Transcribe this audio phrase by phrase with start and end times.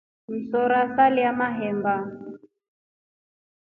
[0.29, 1.95] Msora salya mahemba.